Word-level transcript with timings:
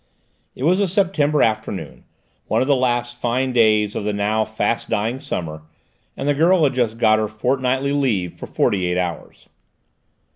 It 0.55 0.63
was 0.63 0.79
a 0.79 0.87
September 0.87 1.43
afternoon, 1.43 2.05
one 2.47 2.63
of 2.63 2.67
the 2.67 2.75
last 2.75 3.19
fine 3.21 3.53
days 3.53 3.95
of 3.95 4.03
the 4.03 4.13
now 4.13 4.45
fast 4.45 4.89
dying 4.89 5.19
summer, 5.19 5.61
and 6.17 6.27
the 6.27 6.33
girl 6.33 6.63
had 6.63 6.73
just 6.73 6.97
got 6.97 7.19
her 7.19 7.27
fortnightly 7.27 7.91
leave 7.91 8.33
for 8.33 8.47
forty 8.47 8.87
eight 8.87 8.97
hours. 8.97 9.47